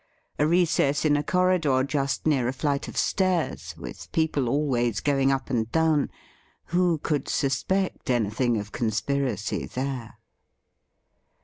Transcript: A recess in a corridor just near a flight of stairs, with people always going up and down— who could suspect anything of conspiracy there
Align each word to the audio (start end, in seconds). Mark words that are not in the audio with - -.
A 0.39 0.47
recess 0.47 1.05
in 1.05 1.15
a 1.15 1.21
corridor 1.21 1.83
just 1.83 2.25
near 2.25 2.47
a 2.47 2.53
flight 2.53 2.87
of 2.87 2.97
stairs, 2.97 3.75
with 3.77 4.11
people 4.11 4.49
always 4.49 4.99
going 4.99 5.31
up 5.31 5.51
and 5.51 5.71
down— 5.71 6.09
who 6.73 6.97
could 6.97 7.29
suspect 7.29 8.09
anything 8.09 8.57
of 8.57 8.71
conspiracy 8.71 9.67
there 9.67 10.15